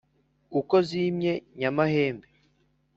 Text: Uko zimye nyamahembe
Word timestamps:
Uko 0.59 0.75
zimye 0.87 1.33
nyamahembe 1.59 2.27